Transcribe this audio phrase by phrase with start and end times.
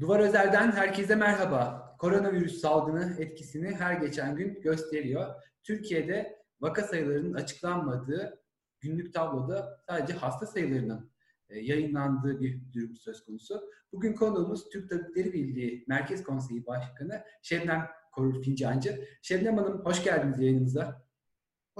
[0.00, 1.94] Duvar Özel'den herkese merhaba.
[1.98, 5.34] Koronavirüs salgını etkisini her geçen gün gösteriyor.
[5.62, 8.40] Türkiye'de vaka sayılarının açıklanmadığı
[8.80, 11.10] günlük tabloda sadece hasta sayılarının
[11.48, 13.60] e, yayınlandığı bir durum söz konusu.
[13.92, 19.04] Bugün konuğumuz Türk Tabipleri Birliği Merkez Konseyi Başkanı Şebnem Korur Fincancı.
[19.22, 21.02] Şebnem Hanım hoş geldiniz yayınımıza.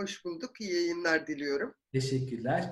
[0.01, 0.61] Hoş bulduk.
[0.61, 1.75] İyi yayınlar diliyorum.
[1.93, 2.65] Teşekkürler.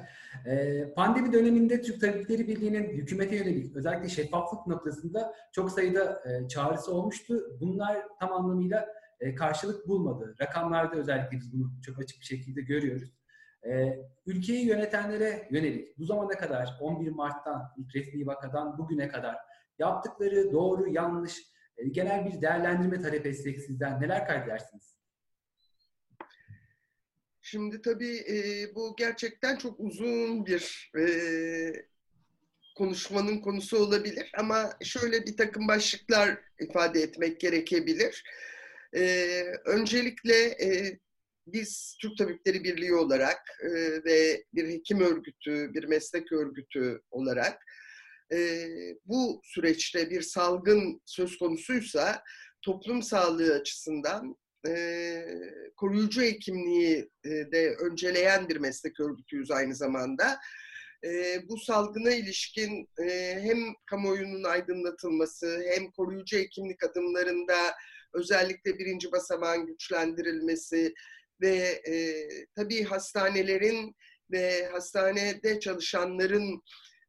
[0.47, 6.93] Ee, pandemi döneminde Türk Tabipleri Birliği'nin hükümete yönelik özellikle şeffaflık noktasında çok sayıda e, çağrısı
[6.93, 7.59] olmuştu.
[7.61, 8.89] Bunlar tam anlamıyla
[9.21, 10.35] e, karşılık bulmadı.
[10.41, 13.13] Rakamlarda özellikle biz bunu çok açık bir şekilde görüyoruz.
[13.67, 19.37] E, ülkeyi yönetenlere yönelik bu zamana kadar 11 Mart'tan ilk resmi vakadan bugüne kadar
[19.79, 21.37] yaptıkları doğru yanlış
[21.91, 24.99] genel bir değerlendirme talep etsek sizden neler kaydedersiniz?
[27.51, 31.07] Şimdi tabii e, bu gerçekten çok uzun bir e,
[32.77, 38.25] konuşmanın konusu olabilir ama şöyle bir takım başlıklar ifade etmek gerekebilir.
[38.97, 40.99] E, öncelikle e,
[41.47, 43.71] biz Türk Tabipleri Birliği olarak e,
[44.05, 47.65] ve bir hekim örgütü, bir meslek örgütü olarak
[48.33, 48.69] e,
[49.05, 52.23] bu süreçte bir salgın söz konusuysa
[52.63, 55.25] toplum sağlığı açısından e,
[55.77, 60.39] koruyucu hekimliği e, de önceleyen bir meslek örgütüyüz aynı zamanda.
[61.05, 67.75] E, bu salgına ilişkin e, hem kamuoyunun aydınlatılması hem koruyucu hekimlik adımlarında
[68.15, 70.95] özellikle birinci basamağın güçlendirilmesi
[71.41, 72.25] ve e,
[72.57, 73.95] tabii hastanelerin
[74.31, 76.63] ve hastanede çalışanların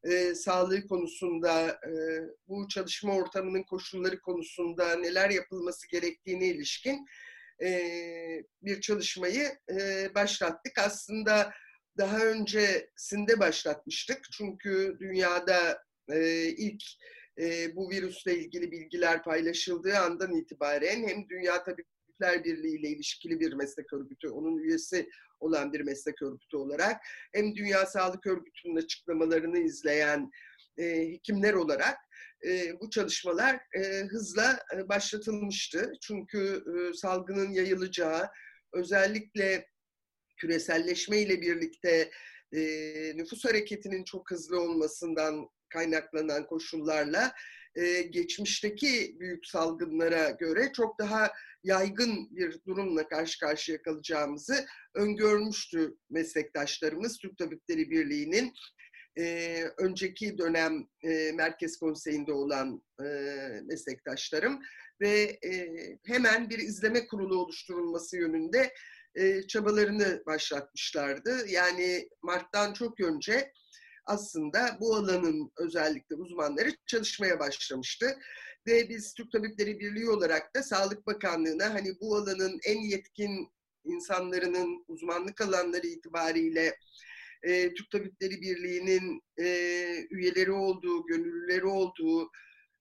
[0.04, 1.92] e, sağlığı konusunda, e,
[2.48, 7.06] bu çalışma ortamının koşulları konusunda neler yapılması gerektiğine ilişkin
[7.62, 7.80] e,
[8.62, 10.78] bir çalışmayı e, başlattık.
[10.78, 11.52] Aslında
[11.98, 14.20] daha öncesinde başlatmıştık.
[14.32, 16.82] Çünkü dünyada e, ilk
[17.40, 23.52] e, bu virüsle ilgili bilgiler paylaşıldığı andan itibaren hem Dünya Tabipler Birliği ile ilişkili bir
[23.52, 25.08] meslek örgütü, onun üyesi
[25.40, 27.02] olan bir meslek örgütü olarak
[27.34, 30.30] hem Dünya Sağlık Örgütü'nün açıklamalarını izleyen
[30.78, 31.96] e, hekimler olarak
[32.46, 33.80] e, bu çalışmalar e,
[34.10, 35.92] hızla e, başlatılmıştı.
[36.02, 38.28] Çünkü e, salgının yayılacağı,
[38.72, 39.66] özellikle
[40.36, 42.10] küreselleşme ile birlikte
[42.52, 42.60] e,
[43.16, 47.32] nüfus hareketinin çok hızlı olmasından kaynaklanan koşullarla
[47.74, 51.32] e, geçmişteki büyük salgınlara göre çok daha
[51.64, 57.18] yaygın bir durumla karşı karşıya kalacağımızı öngörmüştü meslektaşlarımız.
[57.18, 58.52] Türk Tabipleri Birliği'nin
[59.18, 63.04] e, önceki dönem e, Merkez Konseyi'nde olan e,
[63.64, 64.60] meslektaşlarım
[65.00, 65.68] ve e,
[66.06, 68.72] hemen bir izleme kurulu oluşturulması yönünde
[69.14, 71.48] e, çabalarını başlatmışlardı.
[71.48, 73.52] Yani Mart'tan çok önce
[74.06, 78.18] aslında bu alanın özellikle uzmanları çalışmaya başlamıştı.
[78.66, 83.48] Ve biz Türk Tabipleri Birliği olarak da Sağlık Bakanlığı'na hani bu alanın en yetkin
[83.84, 86.76] insanlarının uzmanlık alanları itibariyle
[87.42, 89.46] e, Türk Tabipleri Birliği'nin e,
[90.10, 92.30] üyeleri olduğu, gönüllüleri olduğu,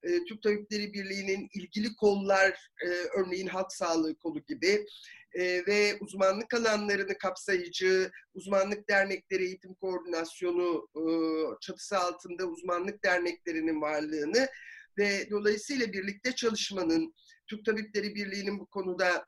[0.03, 4.85] e, Türk Tabipleri Birliği'nin ilgili kollar, e, örneğin halk sağlığı kolu gibi
[5.33, 11.03] e, ve uzmanlık alanlarını kapsayıcı uzmanlık dernekleri eğitim koordinasyonu e,
[11.61, 14.47] çatısı altında uzmanlık derneklerinin varlığını
[14.97, 17.13] ve dolayısıyla birlikte çalışmanın
[17.47, 19.25] Türk Tabipleri Birliği'nin bu konuda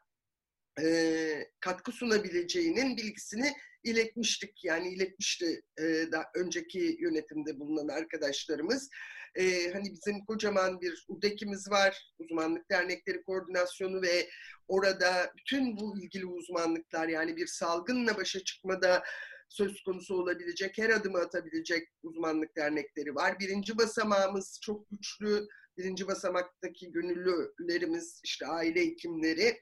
[0.82, 3.54] e, katkı sunabileceğinin bilgisini
[3.84, 4.64] iletmiştik.
[4.64, 8.90] Yani iletmişti e, daha önceki yönetimde bulunan arkadaşlarımız.
[9.36, 14.30] E, hani bizim kocaman bir UDEK'imiz var, uzmanlık dernekleri koordinasyonu ve
[14.68, 19.04] orada bütün bu ilgili uzmanlıklar yani bir salgınla başa çıkmada
[19.50, 23.40] söz konusu olabilecek, her adımı atabilecek uzmanlık dernekleri var.
[23.40, 25.48] Birinci basamağımız çok güçlü.
[25.78, 29.60] Birinci basamaktaki gönüllülerimiz, işte aile hekimleri,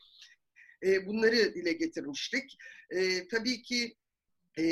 [0.84, 2.58] e, bunları dile getirmiştik.
[2.90, 3.96] E, tabii ki
[4.58, 4.64] e,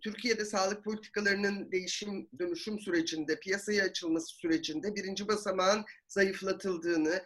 [0.00, 7.22] Türkiye'de sağlık politikalarının değişim dönüşüm sürecinde, piyasaya açılması sürecinde birinci basamağın zayıflatıldığını,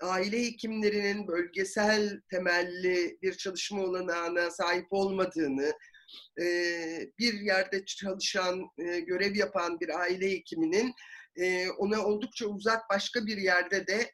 [0.00, 5.72] aile hekimlerinin bölgesel temelli bir çalışma olanağına sahip olmadığını,
[6.40, 6.44] e,
[7.18, 10.94] bir yerde çalışan, e, görev yapan bir aile hekiminin
[11.36, 14.10] e, ona oldukça uzak başka bir yerde de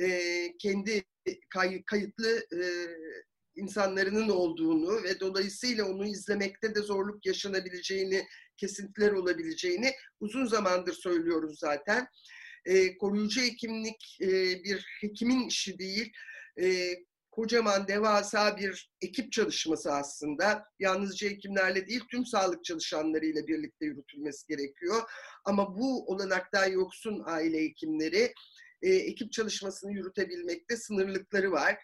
[0.00, 1.04] e, kendi
[1.48, 2.60] kay, kayıtlı e,
[3.60, 8.26] insanların olduğunu ve dolayısıyla onu izlemekte de zorluk yaşanabileceğini,
[8.56, 12.08] kesintiler olabileceğini uzun zamandır söylüyoruz zaten.
[12.64, 14.28] E, koruyucu hekimlik e,
[14.64, 16.12] bir hekimin işi değil,
[16.60, 16.94] e,
[17.30, 20.64] kocaman devasa bir ekip çalışması aslında.
[20.78, 25.02] Yalnızca hekimlerle değil tüm sağlık çalışanlarıyla birlikte yürütülmesi gerekiyor.
[25.44, 28.34] Ama bu olanaktan yoksun aile hekimleri
[28.82, 31.78] e, ekip çalışmasını yürütebilmekte sınırlıkları var.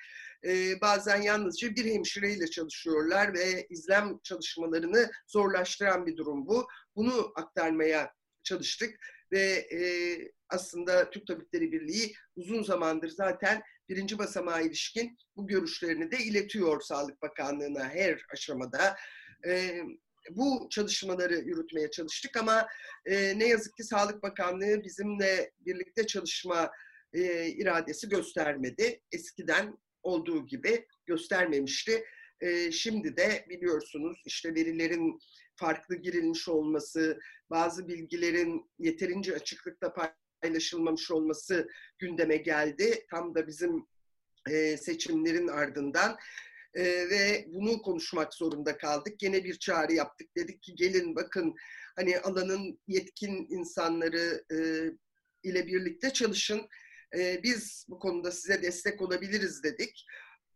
[0.46, 6.66] E, bazen yalnızca bir hemşireyle çalışıyorlar ve izlem çalışmalarını zorlaştıran bir durum bu.
[6.96, 8.12] Bunu aktarmaya
[8.42, 8.96] çalıştık
[9.32, 9.80] ve e,
[10.48, 17.22] aslında Türk Tabipleri Birliği uzun zamandır zaten birinci basamağa ilişkin bu görüşlerini de iletiyor Sağlık
[17.22, 18.96] Bakanlığı'na her aşamada.
[19.46, 19.80] E,
[20.30, 22.66] bu çalışmaları yürütmeye çalıştık ama
[23.06, 26.70] e, ne yazık ki Sağlık Bakanlığı bizimle birlikte çalışma
[27.12, 29.00] e, iradesi göstermedi.
[29.12, 32.04] Eskiden olduğu gibi göstermemişti.
[32.40, 35.18] E, şimdi de biliyorsunuz işte verilerin
[35.56, 37.18] farklı girilmiş olması,
[37.50, 39.94] bazı bilgilerin yeterince açıklıkla
[40.42, 41.68] paylaşılmamış olması
[41.98, 43.06] gündeme geldi.
[43.10, 43.86] Tam da bizim
[44.50, 46.16] e, seçimlerin ardından
[46.74, 49.18] e, ve bunu konuşmak zorunda kaldık.
[49.18, 50.28] Gene bir çağrı yaptık.
[50.36, 51.54] Dedik ki gelin bakın
[51.96, 54.56] hani alanın yetkin insanları e,
[55.42, 56.68] ile birlikte çalışın.
[57.16, 60.06] E, biz bu konuda size destek olabiliriz dedik.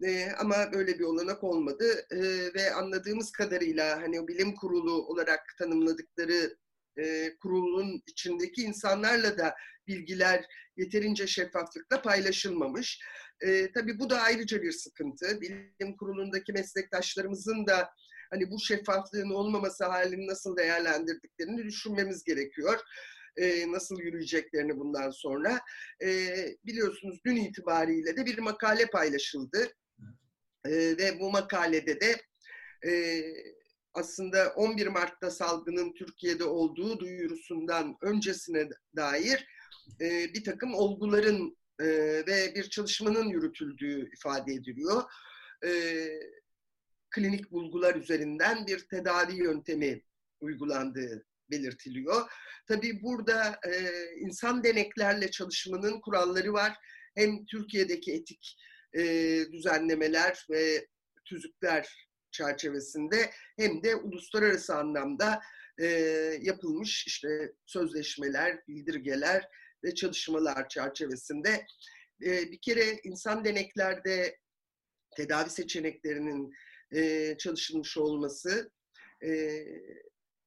[0.05, 2.19] E, ama böyle bir olanak olmadı e,
[2.55, 6.57] ve anladığımız kadarıyla hani o bilim kurulu olarak tanımladıkları
[6.99, 9.55] e, kurulun içindeki insanlarla da
[9.87, 10.45] bilgiler
[10.77, 13.01] yeterince şeffaflıkla paylaşılmamış.
[13.41, 15.41] E, tabii bu da ayrıca bir sıkıntı.
[15.41, 17.91] Bilim kurulundaki meslektaşlarımızın da
[18.31, 22.81] hani bu şeffaflığın olmaması halini nasıl değerlendirdiklerini düşünmemiz gerekiyor.
[23.41, 25.61] E, nasıl yürüyeceklerini bundan sonra.
[26.03, 26.09] E,
[26.67, 29.69] biliyorsunuz dün itibariyle de bir makale paylaşıldı.
[30.65, 32.23] E, ve bu makalede de
[32.91, 33.23] e,
[33.95, 39.47] aslında 11 Mart'ta salgının Türkiye'de olduğu duyurusundan öncesine dair
[40.01, 41.87] e, bir takım olguların e,
[42.27, 45.03] ve bir çalışmanın yürütüldüğü ifade ediliyor.
[45.65, 45.71] E,
[47.11, 50.03] klinik bulgular üzerinden bir tedavi yöntemi
[50.41, 52.31] uygulandığı belirtiliyor.
[52.69, 56.73] Tabii burada e, insan deneklerle çalışmanın kuralları var.
[57.17, 58.57] Hem Türkiye'deki etik
[58.99, 59.03] e,
[59.53, 60.87] düzenlemeler ve
[61.25, 65.41] tüzükler çerçevesinde hem de uluslararası anlamda
[65.79, 65.87] e,
[66.41, 69.49] yapılmış işte sözleşmeler, bildirgeler
[69.85, 71.67] ve çalışmalar çerçevesinde
[72.25, 74.39] e, bir kere insan deneklerde
[75.17, 76.53] tedavi seçeneklerinin
[76.95, 78.71] e, çalışılmış olması
[79.25, 79.65] e,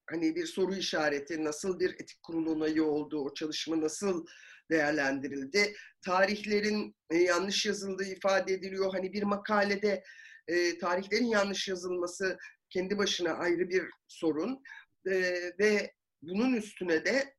[0.09, 4.25] hani bir soru işareti nasıl bir etik kurulu onayı oldu, o çalışma nasıl
[4.71, 5.73] değerlendirildi.
[6.05, 8.93] Tarihlerin e, yanlış yazıldığı ifade ediliyor.
[8.93, 10.03] Hani bir makalede
[10.47, 12.37] e, tarihlerin yanlış yazılması
[12.69, 14.61] kendi başına ayrı bir sorun
[15.07, 15.13] e,
[15.59, 17.33] ve bunun üstüne de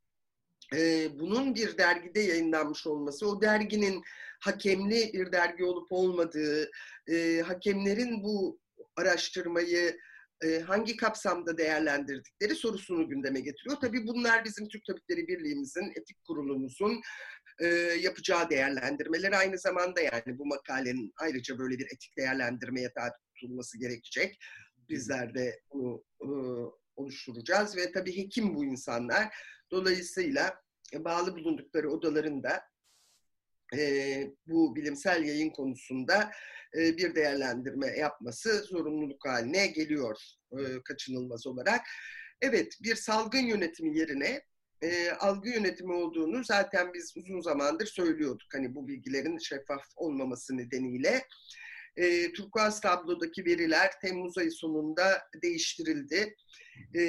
[0.76, 4.02] e, bunun bir dergide yayınlanmış olması, o derginin
[4.40, 6.70] hakemli bir dergi olup olmadığı,
[7.08, 8.60] e, hakemlerin bu
[8.96, 9.98] araştırmayı
[10.42, 13.76] e, hangi kapsamda değerlendirdikleri sorusunu gündeme getiriyor.
[13.80, 17.00] Tabii bunlar bizim Türk Tabipleri Birliği'mizin, etik kurulumuzun
[17.60, 17.66] e,
[18.00, 19.32] yapacağı değerlendirmeler.
[19.32, 24.38] Aynı zamanda yani bu makalenin ayrıca böyle bir etik değerlendirmeye tabi tutulması gerekecek.
[24.88, 26.28] Bizler de bunu e,
[26.96, 29.34] oluşturacağız ve tabii hekim bu insanlar.
[29.70, 30.60] Dolayısıyla
[30.94, 32.62] bağlı bulundukları odaların da
[34.46, 36.30] bu bilimsel yayın konusunda
[36.74, 40.16] bir değerlendirme yapması zorunluluk haline geliyor
[40.52, 41.80] e, kaçınılmaz olarak.
[42.40, 44.42] Evet, bir salgın yönetimi yerine
[44.82, 48.48] e, algı yönetimi olduğunu zaten biz uzun zamandır söylüyorduk.
[48.52, 51.26] Hani bu bilgilerin şeffaf olmaması nedeniyle.
[51.96, 56.34] E, Turkuaz tablodaki veriler Temmuz ayı sonunda değiştirildi.
[56.96, 57.04] E,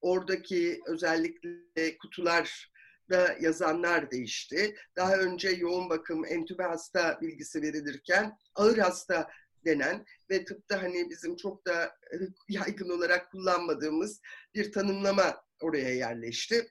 [0.00, 2.72] oradaki özellikle kutular
[3.10, 4.76] da yazanlar değişti.
[4.96, 9.28] Daha önce yoğun bakım, entübe hasta bilgisi verilirken ağır hasta
[9.64, 11.96] denen ve tıpta hani bizim çok da
[12.48, 14.20] yaygın olarak kullanmadığımız
[14.54, 16.70] bir tanımlama oraya yerleşti.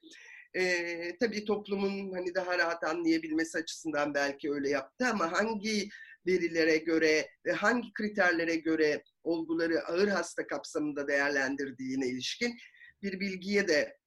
[0.55, 5.89] Ee, tabii toplumun hani daha rahat anlayabilmesi açısından belki öyle yaptı ama hangi
[6.27, 12.57] verilere göre ve hangi kriterlere göre olguları ağır hasta kapsamında değerlendirdiğine ilişkin
[13.01, 13.97] bir bilgiye de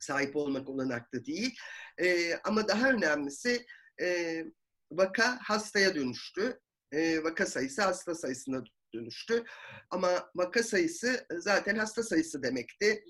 [0.00, 1.56] sahip olmak olanaklı değil.
[2.00, 3.66] E, ama daha önemlisi
[4.00, 4.44] e,
[4.90, 6.60] vaka hastaya dönüştü.
[6.92, 8.64] E, vaka sayısı hasta sayısına
[8.94, 9.44] dönüştü.
[9.90, 13.04] Ama vaka sayısı zaten hasta sayısı demekti.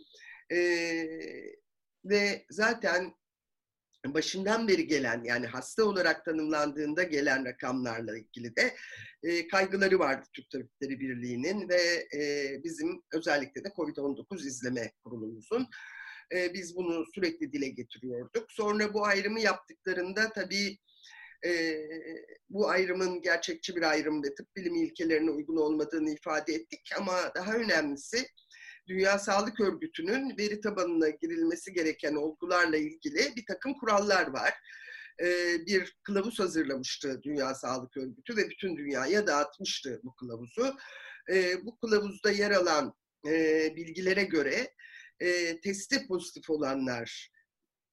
[0.52, 0.58] E,
[2.04, 3.14] ve zaten
[4.06, 8.74] başından beri gelen yani hasta olarak tanımlandığında gelen rakamlarla ilgili de
[9.22, 15.68] e, kaygıları vardı Türk Tabipleri Birliği'nin ve e, bizim özellikle de COVID-19 izleme kurulumuzun.
[16.34, 18.52] E, biz bunu sürekli dile getiriyorduk.
[18.52, 20.78] Sonra bu ayrımı yaptıklarında tabii
[21.46, 21.80] e,
[22.50, 26.90] bu ayrımın gerçekçi bir ayrım ve tıp bilimi ilkelerine uygun olmadığını ifade ettik.
[26.98, 28.26] Ama daha önemlisi
[28.88, 34.54] Dünya Sağlık Örgütü'nün veri tabanına girilmesi gereken olgularla ilgili bir takım kurallar var.
[35.66, 40.76] bir kılavuz hazırlamıştı Dünya Sağlık Örgütü ve bütün dünyaya dağıtmıştı bu kılavuzu.
[41.62, 42.94] Bu kılavuzda yer alan
[43.76, 44.74] bilgilere göre
[45.62, 47.30] testi pozitif olanlar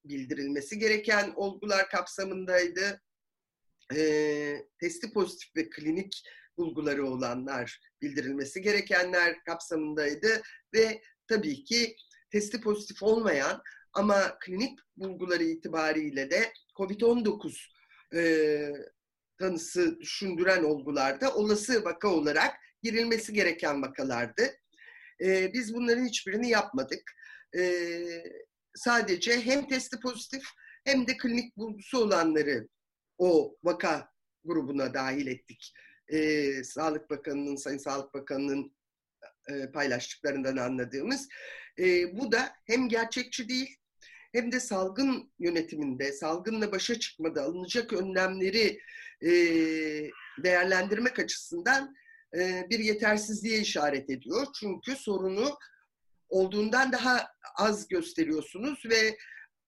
[0.05, 3.01] bildirilmesi gereken olgular kapsamındaydı.
[4.79, 6.24] Testi pozitif ve klinik
[6.58, 10.41] bulguları olanlar bildirilmesi gerekenler kapsamındaydı
[10.74, 11.96] ve tabii ki
[12.32, 13.62] testi pozitif olmayan
[13.94, 17.58] ama klinik bulguları itibariyle de COVID-19
[18.15, 18.72] e,
[19.39, 24.44] tanısı düşündüren olgularda olası vaka olarak girilmesi gereken vakalardı.
[25.22, 27.12] E, biz bunların hiçbirini yapmadık.
[27.57, 28.03] E,
[28.75, 30.43] sadece hem testi pozitif
[30.86, 32.67] hem de klinik bulgusu olanları
[33.17, 34.10] o vaka
[34.43, 35.74] grubuna dahil ettik.
[36.07, 38.75] E, Sağlık Bakanı'nın, Sayın Sağlık Bakanı'nın
[39.50, 41.27] e, paylaştıklarından anladığımız.
[41.79, 43.77] E, bu da hem gerçekçi değil
[44.31, 48.79] hem de salgın yönetiminde, salgınla başa çıkmada alınacak önlemleri
[49.22, 49.31] e,
[50.43, 51.95] değerlendirmek açısından
[52.39, 54.48] e, bir yetersizliğe işaret ediyor.
[54.60, 55.58] Çünkü sorunu
[56.30, 57.27] olduğundan daha
[57.58, 59.18] az gösteriyorsunuz ve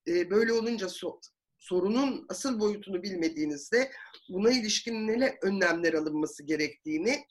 [0.07, 1.19] e, böyle olunca so
[1.57, 3.91] sorunun asıl boyutunu bilmediğinizde
[4.29, 7.25] buna ilişkin neler önlemler alınması gerektiğini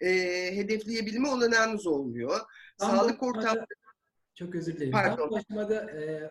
[0.00, 0.10] e,
[0.56, 2.40] hedefleyebilme olanağınız olmuyor.
[2.78, 3.64] Tam Sağlık ortamı...
[4.34, 4.92] Çok özür dilerim.
[4.92, 5.16] Pardon.
[5.16, 6.30] Tam başlamada e,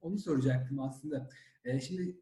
[0.00, 1.28] onu soracaktım aslında.
[1.64, 2.16] E, şimdi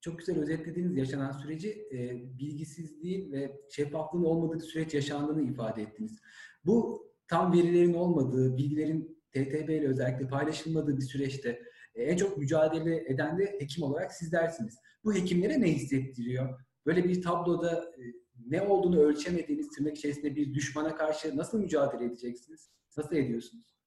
[0.00, 1.98] çok güzel özetlediğiniz yaşanan süreci e,
[2.38, 6.18] bilgisizliğin ve şeffaflığın olmadığı süreç yaşandığını ifade ettiniz.
[6.64, 11.62] Bu tam verilerin olmadığı, bilgilerin TTB ile özellikle paylaşılmadığı bir süreçte
[11.94, 14.78] e, en çok mücadele eden de hekim olarak sizlersiniz.
[15.04, 16.60] Bu hekimlere ne hissettiriyor?
[16.86, 18.02] Böyle bir tabloda e,
[18.46, 22.70] ne olduğunu ölçemediğiniz tırnak içerisinde bir düşmana karşı nasıl mücadele edeceksiniz?
[22.96, 23.78] Nasıl ediyorsunuz?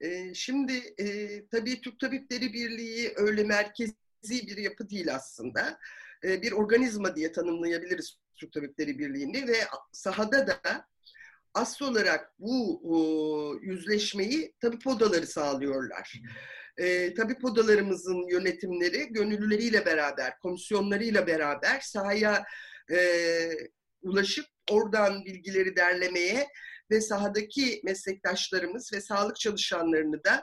[0.00, 3.44] E, şimdi e, tabii Türk Tabipleri Birliği öyle
[4.30, 5.78] merkezi bir yapı değil aslında.
[6.24, 9.56] E, bir organizma diye tanımlayabiliriz Türk Tabipleri Birliği'ni ve
[9.92, 10.86] sahada da
[11.54, 16.12] asıl olarak bu yüzleşmeyi tabip odaları sağlıyorlar.
[16.78, 22.44] E, tabip odalarımızın yönetimleri gönüllüleriyle beraber, komisyonlarıyla beraber sahaya
[22.90, 22.98] e,
[24.02, 26.46] ulaşıp oradan bilgileri derlemeye
[26.90, 30.42] ve sahadaki meslektaşlarımız ve sağlık çalışanlarını da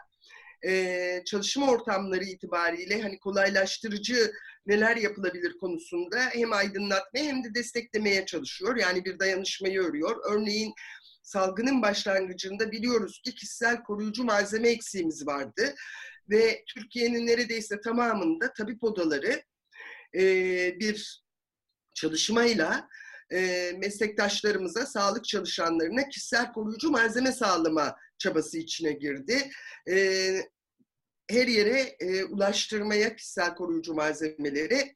[0.65, 4.33] e, çalışma ortamları itibariyle hani kolaylaştırıcı
[4.65, 8.75] neler yapılabilir konusunda hem aydınlatmaya hem de desteklemeye çalışıyor.
[8.75, 10.15] Yani bir dayanışmayı örüyor.
[10.31, 10.73] Örneğin
[11.23, 15.75] salgının başlangıcında biliyoruz ki kişisel koruyucu malzeme eksiğimiz vardı
[16.29, 19.43] ve Türkiye'nin neredeyse tamamında tabip odaları
[20.15, 20.23] e,
[20.79, 21.23] bir
[21.93, 22.87] çalışmayla
[23.33, 29.49] e, meslektaşlarımıza, sağlık çalışanlarına kişisel koruyucu malzeme sağlama çabası içine girdi.
[29.89, 29.95] E,
[31.29, 34.95] her yere e, ulaştırmaya kişisel koruyucu malzemeleri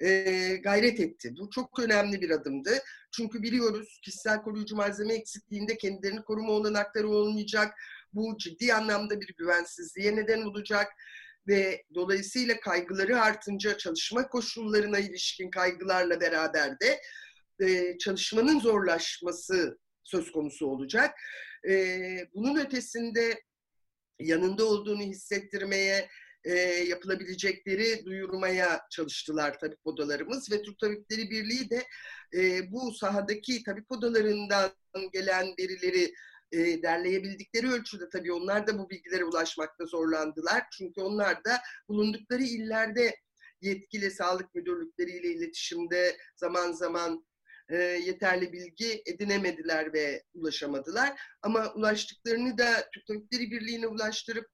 [0.00, 0.10] e,
[0.56, 1.34] gayret etti.
[1.40, 2.82] Bu çok önemli bir adımdı.
[3.12, 7.74] Çünkü biliyoruz kişisel koruyucu malzeme eksikliğinde kendilerini koruma olanakları olmayacak.
[8.12, 10.92] Bu ciddi anlamda bir güvensizliğe neden olacak
[11.48, 17.00] ve dolayısıyla kaygıları artınca çalışma koşullarına ilişkin kaygılarla beraber de
[17.60, 21.14] e, çalışmanın zorlaşması söz konusu olacak.
[21.68, 21.74] E,
[22.34, 23.42] bunun ötesinde
[24.18, 26.08] yanında olduğunu hissettirmeye,
[26.44, 31.86] e, yapılabilecekleri duyurmaya çalıştılar tabip odalarımız ve Türk Tabipleri Birliği de
[32.34, 34.72] e, bu sahadaki tabip odalarından
[35.12, 36.14] gelen verileri
[36.52, 40.62] e, derleyebildikleri ölçüde tabii onlar da bu bilgilere ulaşmakta zorlandılar.
[40.72, 43.16] Çünkü onlar da bulundukları illerde
[43.60, 47.26] yetkili sağlık müdürlükleriyle iletişimde zaman zaman
[47.68, 51.20] e, yeterli bilgi edinemediler ve ulaşamadılar.
[51.42, 54.46] Ama ulaştıklarını da Türk Tabipleri Birliği'ne ulaştırıp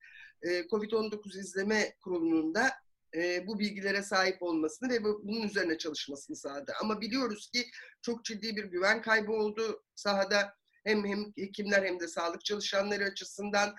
[0.42, 2.70] e, COVID-19 izleme kurulunun da
[3.14, 6.72] e, bu bilgilere sahip olmasını ve bunun üzerine çalışmasını sağladı.
[6.80, 7.66] Ama biliyoruz ki
[8.02, 10.54] çok ciddi bir güven kaybı oldu sahada.
[10.84, 13.74] Hem, hem hekimler hem de sağlık çalışanları açısından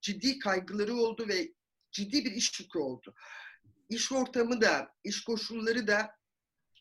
[0.00, 1.54] ciddi kaygıları oldu ve
[1.92, 3.14] ciddi bir iş yükü oldu.
[3.88, 6.19] İş ortamı da, iş koşulları da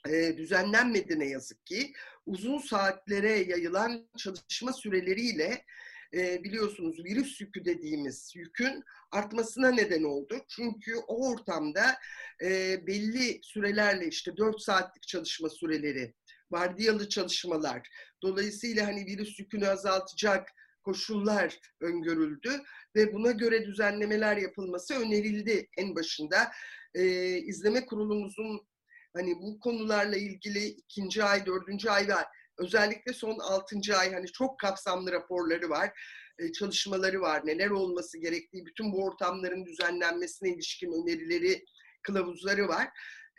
[0.08, 1.94] e, düzenlenmedi ne yazık ki.
[2.26, 5.66] Uzun saatlere yayılan çalışma süreleriyle
[6.14, 10.36] e, biliyorsunuz virüs yükü dediğimiz yükün artmasına neden oldu.
[10.48, 11.98] Çünkü o ortamda
[12.44, 16.14] e, belli sürelerle işte 4 saatlik çalışma süreleri,
[16.52, 17.90] vardiyalı çalışmalar,
[18.24, 20.50] dolayısıyla hani virüs yükünü azaltacak
[20.84, 22.52] koşullar öngörüldü
[22.96, 26.52] ve buna göre düzenlemeler yapılması önerildi en başında.
[26.96, 27.04] E,
[27.38, 28.69] izleme kurulumuzun
[29.14, 32.26] hani bu konularla ilgili ikinci ay, dördüncü ay var.
[32.58, 35.92] Özellikle son altıncı ay hani çok kapsamlı raporları var,
[36.40, 41.66] e, çalışmaları var, neler olması gerektiği, bütün bu ortamların düzenlenmesine ilişkin önerileri
[42.02, 42.88] kılavuzları var.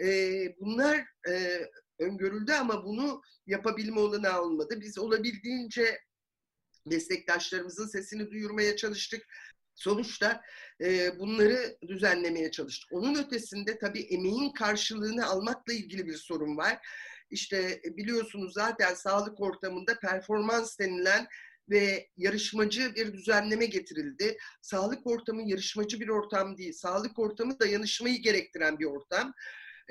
[0.03, 0.07] E,
[0.61, 1.61] bunlar e,
[1.99, 4.79] öngörüldü ama bunu yapabilme olanağı olmadı.
[4.81, 6.01] Biz olabildiğince
[6.87, 9.27] meslektaşlarımızın sesini duyurmaya çalıştık.
[9.81, 10.43] Sonuçta
[10.81, 12.93] e, bunları düzenlemeye çalıştık.
[12.93, 16.79] Onun ötesinde tabii emeğin karşılığını almakla ilgili bir sorun var.
[17.31, 21.27] İşte biliyorsunuz zaten sağlık ortamında performans denilen
[21.71, 24.37] ve yarışmacı bir düzenleme getirildi.
[24.63, 26.73] Sağlık ortamı yarışmacı bir ortam değil.
[26.73, 29.33] Sağlık ortamı dayanışmayı gerektiren bir ortam.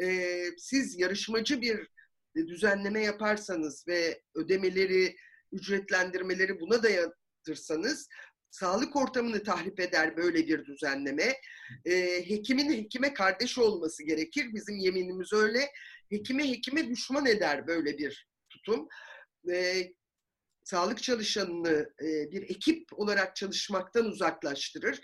[0.02, 1.88] Ee, siz yarışmacı bir
[2.36, 5.16] düzenleme yaparsanız ve ödemeleri,
[5.52, 8.10] ücretlendirmeleri buna dayatırsanız
[8.52, 11.36] sağlık ortamını tahrip eder böyle bir düzenleme.
[11.86, 14.54] E, hekimin hekime kardeş olması gerekir.
[14.54, 15.72] Bizim yeminimiz öyle.
[16.10, 18.88] Hekime hekime düşman eder böyle bir tutum.
[19.52, 19.88] E,
[20.64, 25.02] sağlık çalışanını e, bir ekip olarak çalışmaktan uzaklaştırır.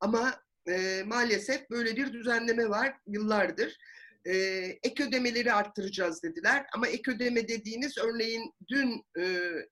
[0.00, 3.76] Ama e, maalesef böyle bir düzenleme var yıllardır.
[4.24, 4.34] E,
[4.82, 6.66] ek ödemeleri arttıracağız dediler.
[6.74, 9.22] Ama ek ödeme dediğiniz örneğin dün e,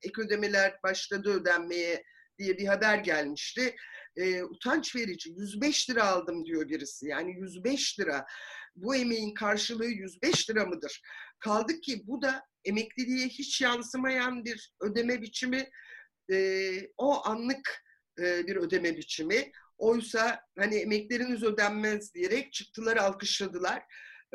[0.02, 2.04] ek ödemeler başladı ödenmeye
[2.40, 3.76] diye bir haber gelmişti.
[4.16, 7.06] E, utanç verici 105 lira aldım diyor birisi.
[7.06, 8.26] Yani 105 lira.
[8.76, 11.02] Bu emeğin karşılığı 105 lira mıdır?
[11.38, 15.70] Kaldı ki bu da emekliliğe hiç yansımayan bir ödeme biçimi.
[16.32, 17.82] E, o anlık
[18.18, 19.52] e, bir ödeme biçimi.
[19.78, 23.82] Oysa hani emekleriniz ödenmez diyerek çıktılar alkışladılar.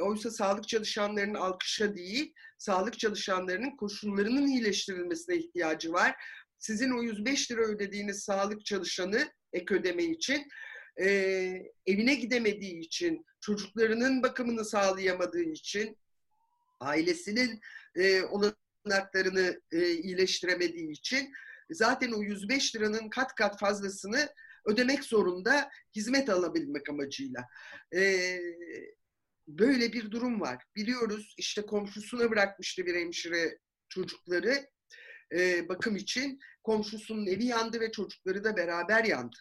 [0.02, 6.16] Oysa sağlık çalışanlarının alkışa değil, sağlık çalışanlarının koşullarının iyileştirilmesine ihtiyacı var
[6.66, 10.48] sizin o 105 lira ödediğiniz sağlık çalışanı ek ödeme için
[11.02, 11.08] e,
[11.86, 15.98] evine gidemediği için, çocuklarının bakımını sağlayamadığı için,
[16.80, 17.60] ailesinin
[17.96, 21.34] e, olanaklarını e, iyileştiremediği için
[21.70, 24.30] zaten o 105 liranın kat kat fazlasını
[24.66, 27.48] ödemek zorunda hizmet alabilmek amacıyla.
[27.96, 28.40] E,
[29.48, 30.64] böyle bir durum var.
[30.76, 34.68] Biliyoruz işte komşusuna bırakmıştı bir hemşire çocukları
[35.36, 39.38] e, bakım için komşusunun evi yandı ve çocukları da beraber yandı.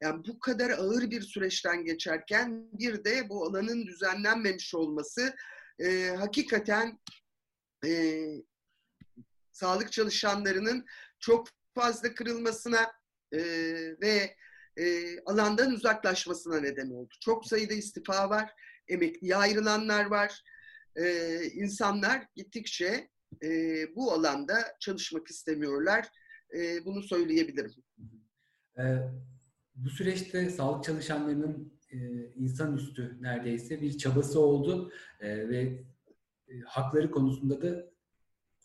[0.00, 5.34] Yani bu kadar ağır bir süreçten geçerken bir de bu alanın düzenlenmemiş olması
[5.78, 6.98] e, hakikaten
[7.86, 8.22] e,
[9.52, 10.86] sağlık çalışanlarının
[11.20, 12.92] çok fazla kırılmasına
[13.32, 13.40] e,
[14.00, 14.36] ve
[14.76, 17.14] e, alandan uzaklaşmasına neden oldu.
[17.20, 18.52] Çok sayıda istifa var,
[18.88, 20.42] emekliye ayrılanlar var.
[20.96, 23.10] E, insanlar gittikçe
[23.42, 23.48] e,
[23.96, 26.08] bu alanda çalışmak istemiyorlar.
[26.54, 27.72] E, bunu söyleyebilirim.
[28.78, 28.82] E,
[29.74, 31.98] bu süreçte sağlık çalışanlarının e,
[32.34, 35.84] insanüstü neredeyse bir çabası oldu e, ve
[36.48, 37.90] e, hakları konusunda da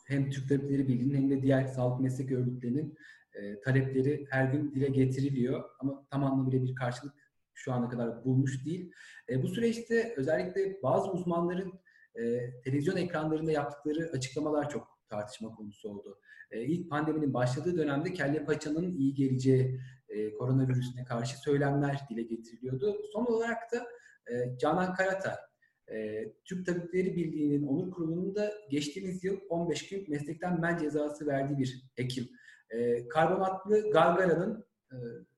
[0.07, 2.97] hem Türk Tabipleri Birliği'nin hem de diğer sağlık meslek örgütlerinin
[3.33, 7.13] e, talepleri her gün dile getiriliyor ama tam anlamıyla bir karşılık
[7.53, 8.91] şu ana kadar bulmuş değil.
[9.29, 11.73] E, bu süreçte özellikle bazı uzmanların
[12.15, 16.19] e, televizyon ekranlarında yaptıkları açıklamalar çok tartışma konusu oldu.
[16.51, 22.97] E, ilk pandeminin başladığı dönemde kelle paçanın iyi geleceği e, koronavirüsüne karşı söylemler dile getiriliyordu.
[23.13, 23.87] Son olarak da
[24.31, 25.39] e, Canan Karata,
[25.91, 31.57] e, Türk Tabipleri Birliği'nin onur kurulunun da geçtiğimiz yıl 15 gün meslekten men cezası verdiği
[31.57, 32.29] bir hekim.
[32.69, 34.95] E, karbonatlı gargaranın e,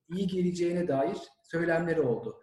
[0.10, 2.42] iyi geleceğine dair söylemleri oldu.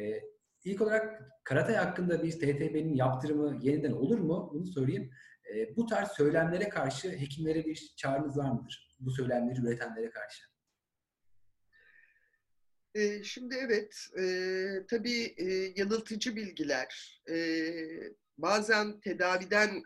[0.00, 0.30] E,
[0.64, 4.50] İlk olarak Karatay hakkında bir TTB'nin yaptırımı yeniden olur mu?
[4.54, 5.10] Bunu sorayım.
[5.54, 8.96] E, bu tarz söylemlere karşı hekimlere bir çağrınız var mıdır?
[9.00, 10.44] Bu söylemleri üretenlere karşı.
[12.94, 14.24] E, şimdi evet, e,
[14.90, 17.36] tabii e, yanıltıcı bilgiler, e,
[18.38, 19.82] bazen tedaviden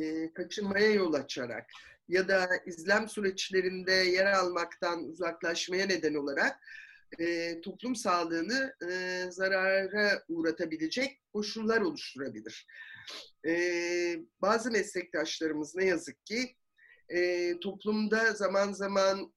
[0.00, 1.70] e, kaçınmaya yol açarak
[2.08, 6.60] ya da izlem süreçlerinde yer almaktan uzaklaşmaya neden olarak
[7.18, 12.66] e, toplum sağlığını e, zarara uğratabilecek koşullar oluşturabilir.
[13.46, 13.54] E,
[14.42, 16.56] bazı meslektaşlarımız ne yazık ki
[17.08, 19.32] e, toplumda zaman zaman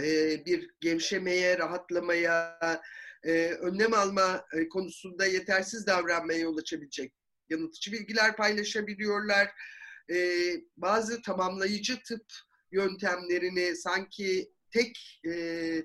[0.00, 0.06] e,
[0.46, 2.58] bir gevşemeye, rahatlamaya,
[3.24, 7.12] e, önlem alma e, konusunda yetersiz davranmaya yol açabilecek
[7.48, 9.48] yanıltıcı bilgiler paylaşabiliyorlar.
[10.10, 10.16] E,
[10.76, 12.24] bazı tamamlayıcı tıp
[12.72, 15.30] yöntemlerini sanki tek e,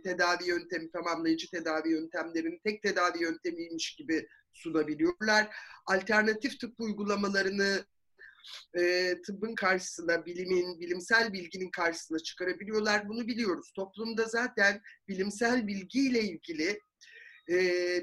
[0.03, 5.55] tedavi yöntemi, tamamlayıcı tedavi yöntemlerinin tek tedavi yöntemiymiş gibi sunabiliyorlar.
[5.85, 7.85] Alternatif tıp uygulamalarını
[8.77, 13.09] e, tıbbın karşısına, bilimin, bilimsel bilginin karşısına çıkarabiliyorlar.
[13.09, 13.71] Bunu biliyoruz.
[13.75, 16.79] Toplumda zaten bilimsel bilgiyle ilgili
[17.49, 17.57] e,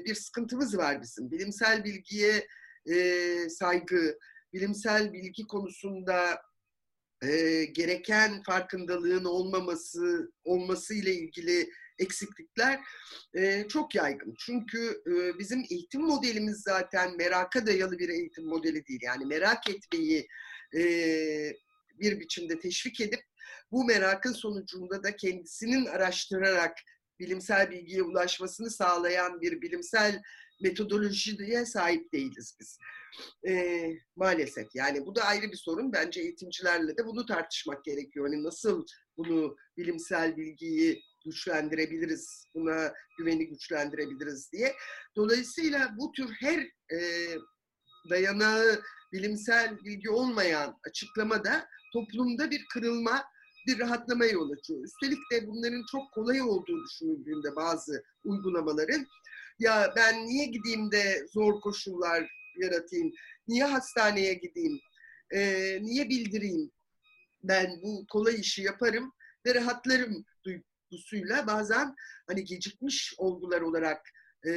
[0.05, 1.31] bir sıkıntımız var bizim.
[1.31, 2.47] Bilimsel bilgiye
[2.85, 4.19] e, saygı,
[4.53, 6.41] bilimsel bilgi konusunda
[7.23, 12.79] e, gereken farkındalığın olmaması olması ile ilgili eksiklikler
[13.33, 14.33] e, çok yaygın.
[14.39, 18.99] Çünkü e, bizim eğitim modelimiz zaten meraka dayalı bir eğitim modeli değil.
[19.03, 20.27] Yani merak etmeyi
[20.75, 20.81] e,
[21.99, 23.23] bir biçimde teşvik edip
[23.71, 26.77] bu merakın sonucunda da kendisinin araştırarak
[27.19, 30.21] bilimsel bilgiye ulaşmasını sağlayan bir bilimsel
[30.61, 32.77] metodolojiye sahip değiliz biz.
[33.47, 33.83] E,
[34.15, 34.67] maalesef.
[34.75, 35.93] Yani bu da ayrı bir sorun.
[35.93, 38.25] Bence eğitimcilerle de bunu tartışmak gerekiyor.
[38.25, 38.85] Hani nasıl
[39.17, 44.75] bunu bilimsel bilgiyi güçlendirebiliriz, buna güveni güçlendirebiliriz diye.
[45.15, 46.59] Dolayısıyla bu tür her
[46.93, 46.99] e,
[48.09, 48.81] dayanağı
[49.13, 53.23] bilimsel bilgi olmayan açıklamada toplumda bir kırılma,
[53.67, 54.83] bir rahatlama yol açıyor.
[54.83, 59.05] Üstelik de bunların çok kolay olduğu düşünüldüğünde bazı uygulamaların
[59.59, 62.29] ya ben niye gideyim de zor koşullar
[62.61, 63.11] yaratayım,
[63.47, 64.79] niye hastaneye gideyim,
[65.33, 65.39] e,
[65.81, 66.71] niye bildireyim,
[67.43, 69.13] ben bu kolay işi yaparım
[69.45, 70.25] ve rahatlarım
[70.91, 71.95] duygusuyla bazen
[72.27, 74.09] hani gecikmiş olgular olarak
[74.47, 74.51] e,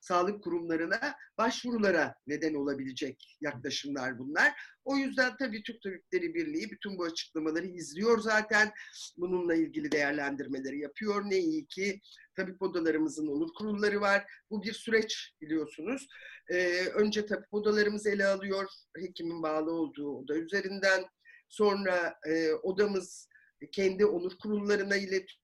[0.00, 4.52] sağlık kurumlarına başvurulara neden olabilecek yaklaşımlar bunlar.
[4.84, 8.72] O yüzden tabii Türk Tabipleri Birliği bütün bu açıklamaları izliyor zaten.
[9.16, 11.22] Bununla ilgili değerlendirmeleri yapıyor.
[11.24, 12.00] Ne iyi ki
[12.36, 14.24] tabip odalarımızın onur kurulları var.
[14.50, 16.06] Bu bir süreç biliyorsunuz.
[16.50, 18.70] Ee, önce tabip odalarımız ele alıyor.
[18.96, 21.04] Hekimin bağlı olduğu oda üzerinden.
[21.48, 23.28] Sonra e, odamız
[23.72, 25.41] kendi onur kurullarına iletiyor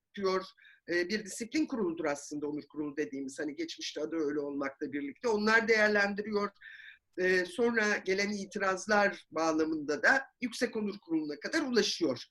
[0.88, 3.38] e, bir disiplin kuruludur aslında onur kurulu dediğimiz.
[3.38, 5.28] Hani geçmişte adı öyle olmakla birlikte.
[5.28, 6.50] Onlar değerlendiriyor.
[7.18, 12.24] E, sonra gelen itirazlar bağlamında da yüksek onur kuruluna kadar ulaşıyor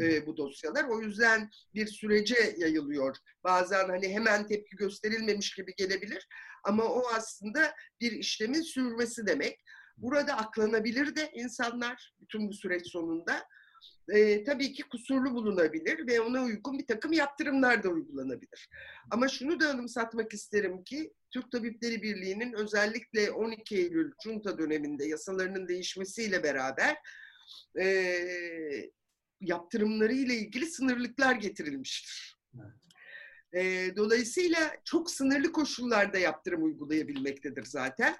[0.00, 0.84] e, bu dosyalar.
[0.84, 3.16] O yüzden bir sürece yayılıyor.
[3.44, 6.28] Bazen hani hemen tepki gösterilmemiş gibi gelebilir.
[6.64, 9.60] Ama o aslında bir işlemin sürmesi demek.
[9.96, 13.46] Burada aklanabilir de insanlar bütün bu süreç sonunda
[14.08, 18.68] e, tabii ki kusurlu bulunabilir ve ona uygun bir takım yaptırımlar da uygulanabilir.
[19.10, 25.68] Ama şunu da anımsatmak isterim ki Türk Tabipleri Birliği'nin özellikle 12 Eylül Junta döneminde yasalarının
[25.68, 26.96] değişmesiyle beraber
[27.80, 27.86] e,
[29.40, 32.36] yaptırımları ile ilgili sınırlıklar getirilmiştir.
[33.52, 38.16] E, dolayısıyla çok sınırlı koşullarda yaptırım uygulayabilmektedir zaten.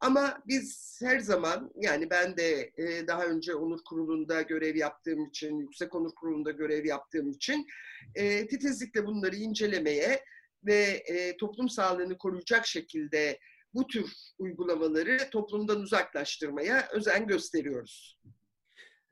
[0.00, 5.58] Ama biz her zaman yani ben de e, daha önce onur kurulunda görev yaptığım için,
[5.58, 7.66] yüksek onur kurulunda görev yaptığım için
[8.14, 10.24] e, titizlikle bunları incelemeye
[10.66, 13.38] ve e, toplum sağlığını koruyacak şekilde
[13.74, 18.20] bu tür uygulamaları toplumdan uzaklaştırmaya özen gösteriyoruz.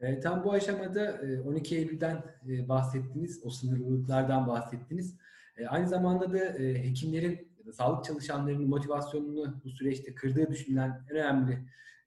[0.00, 5.16] E, tam bu aşamada e, 12 Eylül'den e, bahsettiniz, o sınırlılıklardan bahsettiniz.
[5.56, 11.58] E, aynı zamanda da e, hekimlerin sağlık çalışanlarının motivasyonunu bu süreçte kırdığı düşünülen en önemli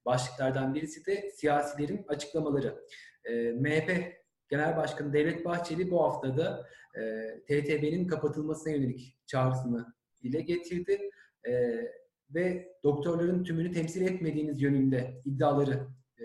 [0.06, 2.84] başlıklardan birisi de siyasilerin açıklamaları.
[3.26, 4.18] E, MHP
[4.50, 9.94] Genel Başkanı Devlet Bahçeli bu haftada e, TTB'nin kapatılmasına yönelik çağrısını
[10.24, 11.10] dile getirdi
[11.48, 11.82] e,
[12.30, 15.88] ve doktorların tümünü temsil etmediğiniz yönünde iddiaları
[16.20, 16.24] e,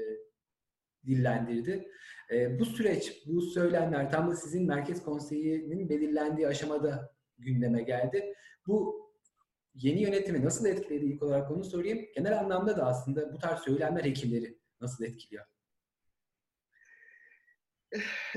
[1.07, 1.89] dillendirdi.
[2.33, 8.35] E, bu süreç, bu söylemler tam da sizin Merkez Konseyi'nin belirlendiği aşamada gündeme geldi.
[8.67, 9.02] Bu
[9.75, 12.07] yeni yönetimi nasıl etkiledi ilk olarak onu sorayım.
[12.15, 15.45] Genel anlamda da aslında bu tarz söylemler hekimleri nasıl etkiliyor?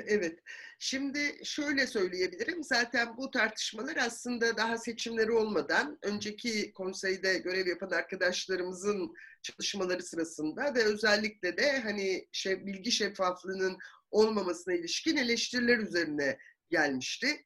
[0.05, 0.39] Evet.
[0.79, 2.63] Şimdi şöyle söyleyebilirim.
[2.63, 10.83] Zaten bu tartışmalar aslında daha seçimleri olmadan önceki konseyde görev yapan arkadaşlarımızın çalışmaları sırasında ve
[10.83, 13.77] özellikle de hani şey, bilgi şeffaflığının
[14.11, 16.37] olmamasına ilişkin eleştiriler üzerine
[16.69, 17.45] gelmişti.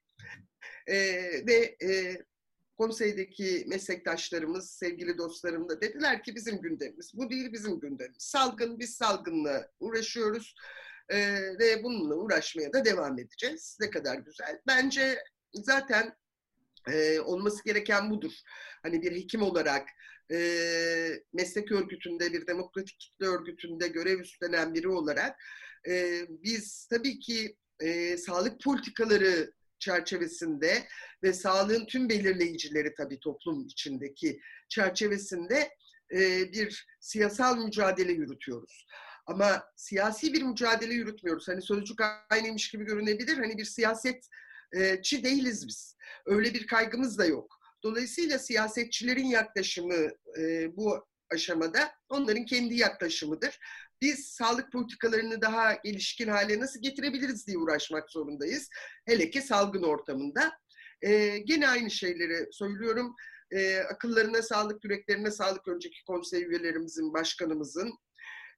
[0.88, 2.18] Ee, ve e,
[2.80, 7.12] konseydeki meslektaşlarımız, sevgili dostlarım da dediler ki bizim gündemimiz.
[7.14, 8.24] Bu değil bizim gündemimiz.
[8.24, 10.56] Salgın, biz salgınla uğraşıyoruz
[11.10, 13.78] ee, ve bununla uğraşmaya da devam edeceğiz.
[13.82, 14.62] Ne kadar güzel.
[14.68, 16.16] Bence zaten
[16.92, 18.32] e, olması gereken budur.
[18.84, 19.90] Hani bir hekim olarak
[20.32, 20.40] e,
[21.34, 25.40] meslek örgütünde, bir demokratik kitle örgütünde görev üstlenen biri olarak
[25.88, 30.88] e, biz tabii ki e, sağlık politikaları çerçevesinde
[31.24, 34.40] ve sağlığın tüm belirleyicileri tabii toplum içindeki
[34.70, 35.70] çerçevesinde
[36.14, 38.86] e, bir siyasal mücadele yürütüyoruz.
[39.26, 41.48] Ama siyasi bir mücadele yürütmüyoruz.
[41.48, 43.38] Hani sözcük aynıymış gibi görünebilir.
[43.38, 45.96] Hani bir siyasetçi değiliz biz.
[46.26, 47.60] Öyle bir kaygımız da yok.
[47.84, 53.60] Dolayısıyla siyasetçilerin yaklaşımı e, bu aşamada onların kendi yaklaşımıdır
[54.02, 58.70] biz sağlık politikalarını daha gelişkin hale nasıl getirebiliriz diye uğraşmak zorundayız.
[59.06, 60.52] Hele ki salgın ortamında.
[61.02, 63.16] E, gene aynı şeyleri söylüyorum.
[63.52, 67.94] E, akıllarına sağlık, yüreklerine sağlık önceki konsey üyelerimizin, başkanımızın.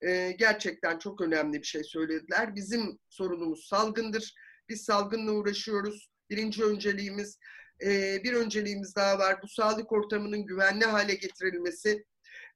[0.01, 2.55] E, gerçekten çok önemli bir şey söylediler.
[2.55, 4.35] Bizim sorunumuz salgındır.
[4.69, 6.09] Biz salgınla uğraşıyoruz.
[6.29, 7.37] Birinci önceliğimiz
[7.83, 9.41] e, bir önceliğimiz daha var.
[9.43, 12.05] Bu sağlık ortamının güvenli hale getirilmesi.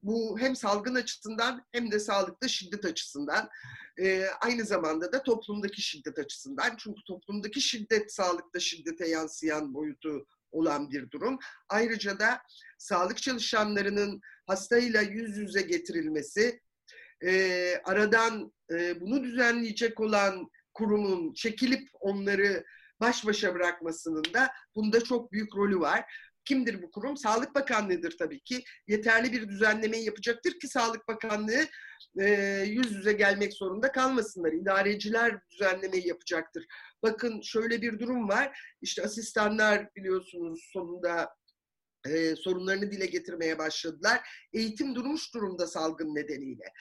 [0.05, 3.49] Bu hem salgın açısından hem de sağlıkta şiddet açısından.
[3.99, 6.75] E, aynı zamanda da toplumdaki şiddet açısından.
[6.77, 11.39] Çünkü toplumdaki şiddet sağlıkta şiddete yansıyan boyutu olan bir durum.
[11.69, 12.41] Ayrıca da
[12.77, 16.61] sağlık çalışanlarının hastayla yüz yüze getirilmesi,
[17.25, 22.65] e, aradan e, bunu düzenleyecek olan kurumun çekilip onları
[22.99, 26.05] baş başa bırakmasının da bunda çok büyük rolü var.
[26.45, 27.17] Kimdir bu kurum?
[27.17, 28.63] Sağlık Bakanlığı'dır tabii ki.
[28.87, 31.65] Yeterli bir düzenlemeyi yapacaktır ki Sağlık Bakanlığı
[32.19, 32.29] e,
[32.67, 34.51] yüz yüze gelmek zorunda kalmasınlar.
[34.51, 36.65] İdareciler düzenlemeyi yapacaktır.
[37.03, 38.59] Bakın şöyle bir durum var.
[38.81, 41.35] İşte asistanlar biliyorsunuz sonunda
[42.07, 44.29] e, sorunlarını dile getirmeye başladılar.
[44.53, 46.73] Eğitim durmuş durumda salgın nedeniyle.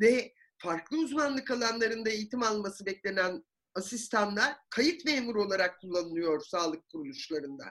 [0.00, 7.64] Ve farklı uzmanlık alanlarında eğitim alması beklenen asistanlar kayıt memuru olarak kullanılıyor sağlık kuruluşlarında.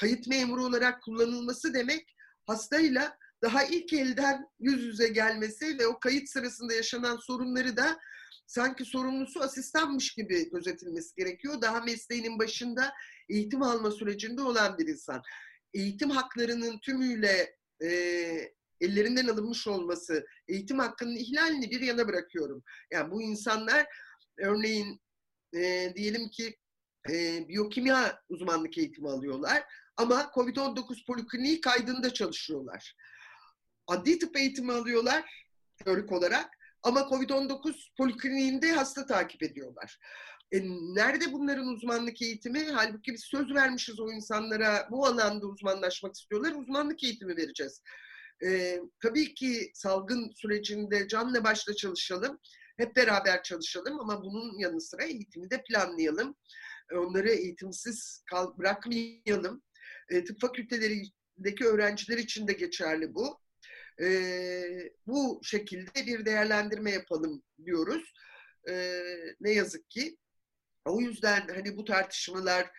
[0.00, 2.14] Kayıt memuru olarak kullanılması demek
[2.46, 7.98] hastayla daha ilk elden yüz yüze gelmesi ve o kayıt sırasında yaşanan sorunları da
[8.46, 11.62] sanki sorumlusu asistanmış gibi gözetilmesi gerekiyor.
[11.62, 12.92] Daha mesleğinin başında
[13.28, 15.22] eğitim alma sürecinde olan bir insan.
[15.74, 17.88] Eğitim haklarının tümüyle e,
[18.80, 22.62] ellerinden alınmış olması, eğitim hakkının ihlalini bir yana bırakıyorum.
[22.92, 23.86] Yani bu insanlar
[24.38, 25.00] örneğin
[25.56, 26.56] e, diyelim ki
[27.10, 29.64] e, biyokimya uzmanlık eğitimi alıyorlar
[29.96, 32.94] ama COVID-19 polikliniği kaydında çalışıyorlar.
[33.86, 35.44] Adli tıp eğitimi alıyorlar
[35.84, 36.50] teorik olarak
[36.82, 39.98] ama COVID-19 polikliniğinde hasta takip ediyorlar.
[40.52, 40.60] E,
[40.94, 42.64] nerede bunların uzmanlık eğitimi?
[42.64, 46.52] Halbuki biz söz vermişiz o insanlara bu alanda uzmanlaşmak istiyorlar.
[46.52, 47.82] Uzmanlık eğitimi vereceğiz.
[48.46, 52.38] E, tabii ki salgın sürecinde canla başla çalışalım.
[52.76, 56.36] Hep beraber çalışalım ama bunun yanı sıra eğitimi de planlayalım.
[56.92, 59.62] Onları eğitimsiz kal bırakmayalım.
[60.10, 63.40] E, tıp fakültelerindeki öğrenciler için de geçerli bu.
[64.00, 64.08] E,
[65.06, 68.12] bu şekilde bir değerlendirme yapalım diyoruz.
[68.68, 69.02] E,
[69.40, 70.16] ne yazık ki.
[70.84, 72.70] O yüzden hani bu tartışmalar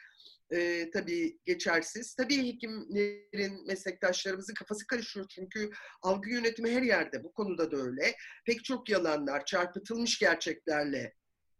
[0.51, 2.15] e, tabii geçersiz.
[2.15, 5.69] Tabii hekimlerin, meslektaşlarımızın kafası karışıyor çünkü
[6.01, 7.23] algı yönetimi her yerde.
[7.23, 8.15] Bu konuda da öyle.
[8.45, 11.13] Pek çok yalanlar, çarpıtılmış gerçeklerle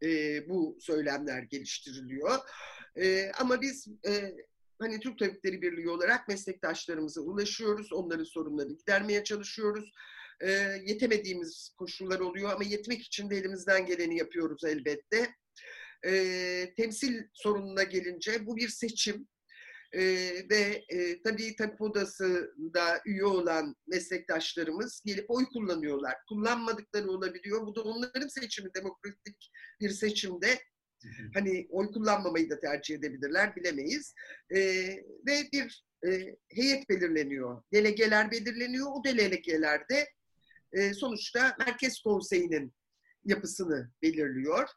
[0.04, 0.08] e,
[0.50, 2.40] bu söylemler geliştiriliyor.
[2.98, 4.34] E, ama biz e,
[4.80, 7.94] hani Türk Tabipleri Birliği olarak meslektaşlarımıza ulaşıyoruz.
[7.94, 9.92] Onların sorunlarını gidermeye çalışıyoruz.
[10.42, 10.52] E,
[10.86, 15.36] yetemediğimiz koşullar oluyor ama yetmek için de elimizden geleni yapıyoruz elbette
[16.06, 19.28] e, temsil sorununa gelince bu bir seçim.
[19.94, 20.02] E,
[20.50, 26.14] ve e, tabii tabip odasında üye olan meslektaşlarımız gelip oy kullanıyorlar.
[26.30, 27.68] Kullanmadıkları olabiliyor.
[27.68, 30.60] Bu da onların seçimi, demokratik bir seçimde.
[31.34, 34.14] Hani oy kullanmamayı da tercih edebilirler, bilemeyiz.
[34.50, 34.60] E,
[35.28, 37.64] ve bir e, heyet belirleniyor.
[37.74, 38.88] Delegeler belirleniyor.
[38.92, 40.10] O delegelerde
[40.74, 42.74] e, sonuçta Merkez Konseyi'nin
[43.26, 44.70] yapısını belirliyor.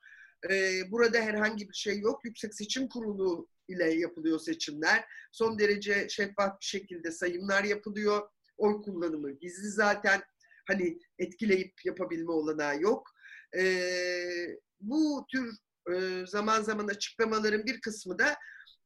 [0.50, 2.24] Ee, burada herhangi bir şey yok.
[2.24, 5.04] Yüksek Seçim Kurulu ile yapılıyor seçimler.
[5.32, 8.28] Son derece şeffaf bir şekilde sayımlar yapılıyor.
[8.56, 10.22] Oy kullanımı gizli zaten.
[10.66, 13.10] Hani etkileyip yapabilme olanağı yok.
[13.56, 15.56] Ee, bu tür
[15.94, 18.36] e, zaman zaman açıklamaların bir kısmı da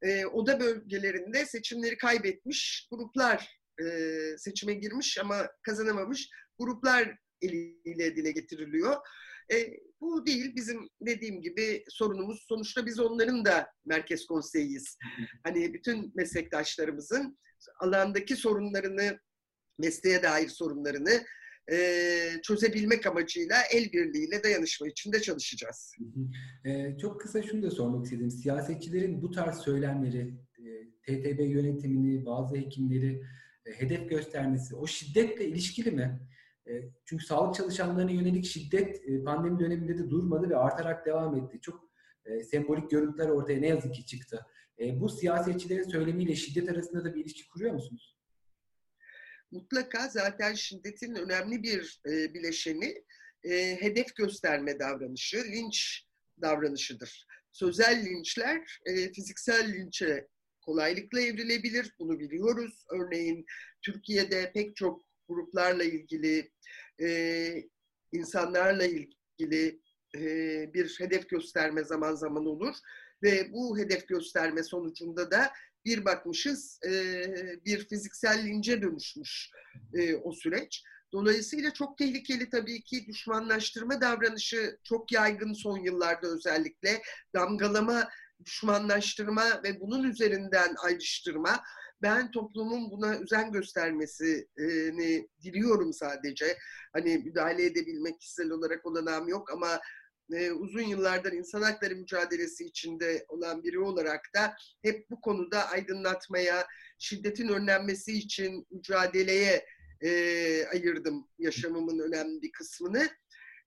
[0.02, 3.86] e, oda bölgelerinde seçimleri kaybetmiş gruplar e,
[4.38, 8.96] seçime girmiş ama kazanamamış gruplar eliyle dile getiriliyor.
[9.52, 12.44] E, bu değil bizim dediğim gibi sorunumuz.
[12.48, 14.96] Sonuçta biz onların da merkez konseyiyiz.
[15.44, 17.38] Hani bütün meslektaşlarımızın
[17.80, 19.20] alandaki sorunlarını,
[19.78, 21.24] mesleğe dair sorunlarını
[21.70, 21.76] e,
[22.42, 25.94] çözebilmek amacıyla el birliğiyle dayanışma içinde çalışacağız.
[26.64, 28.30] E, çok kısa şunu da sormak istedim.
[28.30, 33.22] Siyasetçilerin bu tarz söylemleri, e, TTB yönetimini, bazı hekimleri
[33.66, 36.20] e, hedef göstermesi o şiddetle ilişkili mi?
[36.68, 36.72] E,
[37.04, 41.60] çünkü sağlık çalışanlarına yönelik şiddet e, pandemi döneminde de durmadı ve artarak devam etti.
[41.60, 41.90] Çok
[42.24, 44.46] e, sembolik görüntüler ortaya ne yazık ki çıktı.
[44.94, 48.16] Bu siyasetçilerin söylemiyle şiddet arasında da bir ilişki kuruyor musunuz?
[49.52, 53.04] Mutlaka zaten şiddetin önemli bir bileşeni
[53.80, 56.04] hedef gösterme davranışı, linç
[56.42, 57.26] davranışıdır.
[57.52, 58.80] Sözel linçler
[59.14, 60.28] fiziksel linçe
[60.62, 61.94] kolaylıkla evrilebilir.
[61.98, 62.84] Bunu biliyoruz.
[62.90, 63.46] Örneğin
[63.82, 66.50] Türkiye'de pek çok gruplarla ilgili,
[67.00, 67.68] e,
[68.12, 69.80] insanlarla ilgili
[70.16, 70.20] e,
[70.74, 72.76] bir hedef gösterme zaman zaman olur.
[73.22, 75.52] Ve bu hedef gösterme sonucunda da
[75.84, 76.90] bir bakmışız e,
[77.64, 79.50] bir fiziksel lince dönüşmüş
[79.94, 80.84] e, o süreç.
[81.12, 87.02] Dolayısıyla çok tehlikeli tabii ki düşmanlaştırma davranışı çok yaygın son yıllarda özellikle
[87.34, 88.08] damgalama
[88.44, 91.62] düşmanlaştırma ve bunun üzerinden ayrıştırma.
[92.02, 96.58] Ben toplumun buna özen göstermesini diliyorum sadece.
[96.92, 99.80] Hani müdahale edebilmek kişisel olarak olanağım yok ama
[100.32, 106.66] e, uzun yıllardır insan hakları mücadelesi içinde olan biri olarak da hep bu konuda aydınlatmaya,
[106.98, 109.66] şiddetin önlenmesi için mücadeleye
[110.00, 110.10] e,
[110.66, 113.08] ayırdım yaşamımın önemli bir kısmını.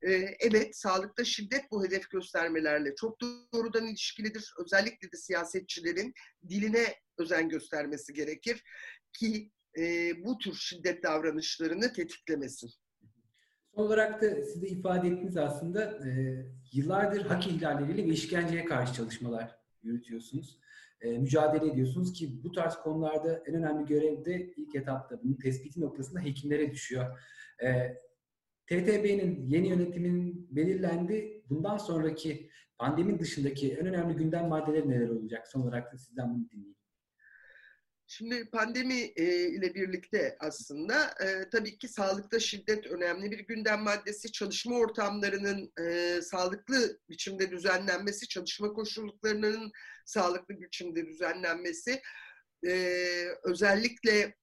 [0.02, 4.54] E, evet, sağlıkta şiddet bu hedef göstermelerle çok doğrudan ilişkilidir.
[4.66, 6.14] Özellikle de siyasetçilerin
[6.50, 8.64] diline özen göstermesi gerekir
[9.14, 12.72] ki e, bu tür şiddet davranışlarını tetiklemesin.
[13.76, 16.10] Son olarak da siz de ifade ettiniz aslında e,
[16.74, 20.60] yıllardır hak ihlalleriyle ve işkenceye karşı çalışmalar yürütüyorsunuz.
[21.02, 25.82] E, mücadele ediyorsunuz ki bu tarz konularda en önemli görev de ilk etapta bunun tespiti
[25.82, 27.20] noktasında hekimlere düşüyor.
[27.64, 27.98] E,
[28.68, 31.44] TTB'nin yeni yönetiminin belirlendi.
[31.50, 35.48] Bundan sonraki pandemin dışındaki en önemli gündem maddeleri neler olacak?
[35.48, 36.76] Son olarak da sizden bunu dinleyeyim.
[38.18, 44.32] Şimdi pandemi e, ile birlikte aslında e, tabii ki sağlıkta şiddet önemli bir gündem maddesi.
[44.32, 49.72] Çalışma ortamlarının e, sağlıklı biçimde düzenlenmesi, çalışma koşullarının
[50.06, 52.02] sağlıklı biçimde düzenlenmesi,
[52.68, 52.74] e,
[53.44, 54.36] özellikle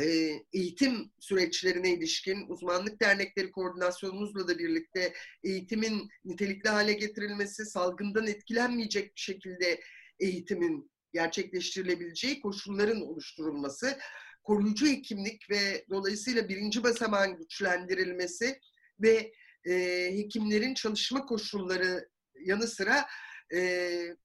[0.00, 0.04] e,
[0.52, 5.12] eğitim süreçlerine ilişkin uzmanlık dernekleri koordinasyonumuzla da birlikte
[5.44, 9.80] eğitimin nitelikli hale getirilmesi, salgından etkilenmeyecek bir şekilde
[10.20, 13.98] eğitimin gerçekleştirilebileceği koşulların oluşturulması,
[14.42, 18.60] koruyucu hekimlik ve dolayısıyla birinci basamağın güçlendirilmesi
[19.00, 19.32] ve
[19.64, 19.74] e,
[20.16, 22.08] hekimlerin çalışma koşulları
[22.40, 23.06] yanı sıra
[23.54, 24.16] e,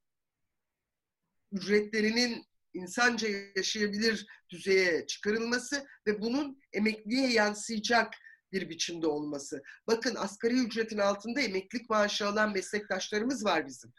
[1.52, 8.14] ücretlerinin insanca yaşayabilir düzeye çıkarılması ve bunun emekliye yansıyacak
[8.52, 9.64] bir biçimde olması.
[9.88, 13.94] Bakın asgari ücretin altında emeklilik maaşı alan meslektaşlarımız var bizim.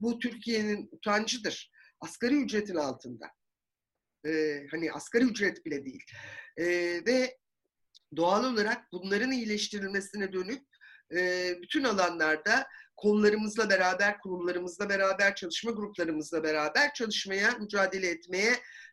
[0.00, 1.70] Bu Türkiye'nin utancıdır
[2.00, 3.26] asgari ücretin altında.
[4.26, 6.04] Ee, hani asgari ücret bile değil.
[6.56, 6.66] Ee,
[7.06, 7.38] ve
[8.16, 10.62] doğal olarak bunların iyileştirilmesine dönük
[11.14, 18.52] e, bütün alanlarda kollarımızla beraber, kurumlarımızla beraber, çalışma gruplarımızla beraber çalışmaya, mücadele etmeye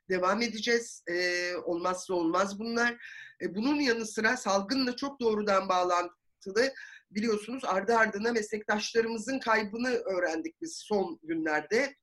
[0.09, 1.03] devam edeceğiz.
[1.09, 2.95] Ee, olmazsa olmaz bunlar.
[3.41, 6.73] Ee, bunun yanı sıra salgınla çok doğrudan bağlantılı
[7.11, 11.95] biliyorsunuz ardı ardına meslektaşlarımızın kaybını öğrendik biz son günlerde.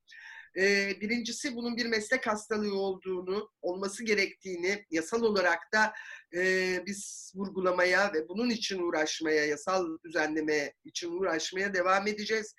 [0.56, 5.92] E, birincisi bunun bir meslek hastalığı olduğunu, olması gerektiğini yasal olarak da
[6.34, 12.54] e, biz vurgulamaya ve bunun için uğraşmaya, yasal düzenleme için uğraşmaya devam edeceğiz.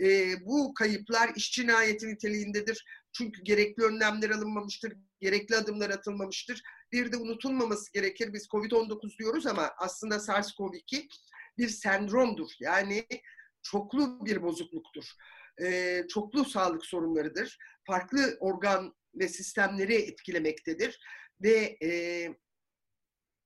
[0.00, 2.84] E, bu kayıplar iş cinayeti niteliğindedir.
[3.12, 6.62] Çünkü gerekli önlemler alınmamıştır, gerekli adımlar atılmamıştır.
[6.92, 8.32] Bir de unutulmaması gerekir.
[8.32, 11.08] Biz COVID-19 diyoruz ama aslında SARS-CoV-2
[11.58, 12.50] bir sendromdur.
[12.60, 13.06] Yani
[13.62, 15.04] çoklu bir bozukluktur
[15.60, 17.58] e, çoklu sağlık sorunlarıdır.
[17.86, 21.00] Farklı organ ve sistemleri etkilemektedir.
[21.42, 21.90] Ve e,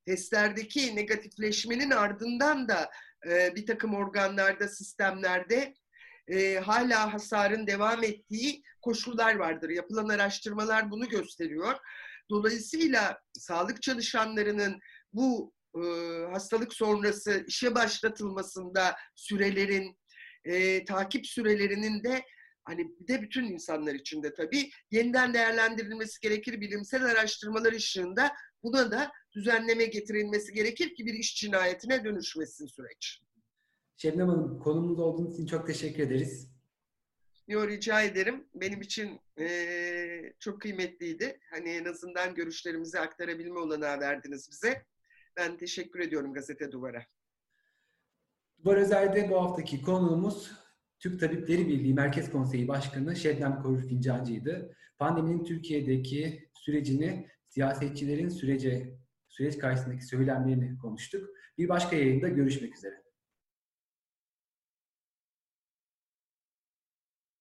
[0.06, 2.90] testlerdeki negatifleşmenin ardından da
[3.28, 5.74] e, bir takım organlarda, sistemlerde
[6.28, 9.70] e, hala hasarın devam ettiği koşullar vardır.
[9.70, 11.74] Yapılan araştırmalar bunu gösteriyor.
[12.30, 14.80] Dolayısıyla sağlık çalışanlarının
[15.12, 15.80] bu e,
[16.32, 19.98] hastalık sonrası işe başlatılmasında sürelerin,
[20.46, 22.24] e, takip sürelerinin de
[22.64, 26.60] hani bir de bütün insanlar için de tabii yeniden değerlendirilmesi gerekir.
[26.60, 28.32] Bilimsel araştırmalar ışığında
[28.62, 33.20] buna da düzenleme getirilmesi gerekir ki bir iş cinayetine dönüşmesin süreç.
[33.96, 36.50] Şebnem Hanım konumuz olduğunuz için çok teşekkür ederiz.
[37.48, 38.48] Yo, rica ederim.
[38.54, 41.40] Benim için e, çok kıymetliydi.
[41.50, 44.86] Hani en azından görüşlerimizi aktarabilme olanağı verdiniz bize.
[45.36, 47.06] Ben teşekkür ediyorum Gazete Duvar'a.
[48.66, 50.52] Duvar Özer'de bu haftaki konuğumuz
[50.98, 54.76] Türk Tabipleri Birliği Merkez Konseyi Başkanı Şebnem Korur Fincancı'ydı.
[54.98, 58.98] Pandeminin Türkiye'deki sürecini, siyasetçilerin sürece
[59.28, 61.30] süreç karşısındaki söylemlerini konuştuk.
[61.58, 63.05] Bir başka yayında görüşmek üzere.